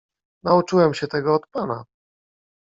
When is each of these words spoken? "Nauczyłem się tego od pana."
"Nauczyłem 0.43 0.93
się 0.93 1.07
tego 1.07 1.35
od 1.35 1.47
pana." 1.47 1.85